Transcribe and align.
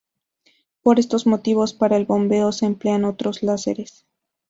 Por 0.81 0.99
estos 0.99 1.27
motivos 1.27 1.75
para 1.75 1.95
el 1.95 2.05
bombeo 2.07 2.51
se 2.51 2.65
emplean 2.65 3.05
otros 3.05 3.43
láseres. 3.43 4.07